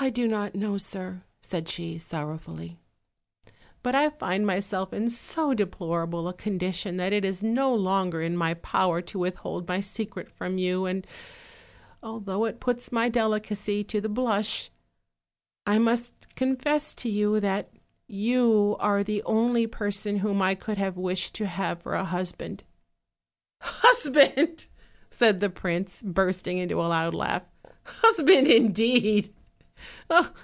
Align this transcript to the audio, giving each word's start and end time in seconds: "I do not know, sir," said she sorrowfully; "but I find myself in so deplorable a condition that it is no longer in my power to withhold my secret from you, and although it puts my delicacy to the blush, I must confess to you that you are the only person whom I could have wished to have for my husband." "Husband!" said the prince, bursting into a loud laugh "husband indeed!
"I 0.00 0.10
do 0.10 0.28
not 0.28 0.54
know, 0.54 0.78
sir," 0.78 1.24
said 1.40 1.68
she 1.68 1.98
sorrowfully; 1.98 2.78
"but 3.82 3.96
I 3.96 4.10
find 4.10 4.46
myself 4.46 4.92
in 4.92 5.10
so 5.10 5.54
deplorable 5.54 6.28
a 6.28 6.32
condition 6.34 6.98
that 6.98 7.12
it 7.12 7.24
is 7.24 7.42
no 7.42 7.74
longer 7.74 8.22
in 8.22 8.36
my 8.36 8.54
power 8.54 9.02
to 9.02 9.18
withhold 9.18 9.66
my 9.66 9.80
secret 9.80 10.30
from 10.30 10.56
you, 10.56 10.86
and 10.86 11.04
although 12.00 12.44
it 12.44 12.60
puts 12.60 12.92
my 12.92 13.08
delicacy 13.08 13.82
to 13.84 14.00
the 14.00 14.08
blush, 14.08 14.70
I 15.66 15.78
must 15.80 16.32
confess 16.36 16.94
to 16.94 17.10
you 17.10 17.40
that 17.40 17.68
you 18.06 18.76
are 18.78 19.02
the 19.02 19.24
only 19.24 19.66
person 19.66 20.18
whom 20.18 20.40
I 20.40 20.54
could 20.54 20.78
have 20.78 20.96
wished 20.96 21.34
to 21.34 21.46
have 21.48 21.82
for 21.82 21.90
my 21.98 22.04
husband." 22.04 22.62
"Husband!" 23.60 24.64
said 25.10 25.40
the 25.40 25.50
prince, 25.50 26.02
bursting 26.02 26.58
into 26.58 26.80
a 26.80 26.86
loud 26.86 27.14
laugh 27.14 27.42
"husband 27.84 28.46
indeed! 28.46 29.34